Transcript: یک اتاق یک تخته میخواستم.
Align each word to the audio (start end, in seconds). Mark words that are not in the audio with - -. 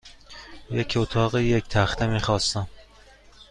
یک 0.71 0.93
اتاق 0.97 1.35
یک 1.35 1.69
تخته 1.69 2.07
میخواستم. 2.07 2.67